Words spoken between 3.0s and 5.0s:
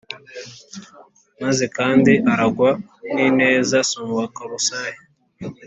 n ineza Soma mu Bakolosayi